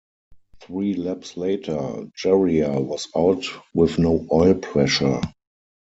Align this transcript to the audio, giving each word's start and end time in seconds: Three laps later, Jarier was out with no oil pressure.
Three 0.61 0.95
laps 0.95 1.37
later, 1.37 2.07
Jarier 2.17 2.83
was 2.83 3.07
out 3.15 3.45
with 3.75 3.99
no 3.99 4.27
oil 4.31 4.55
pressure. 4.55 5.21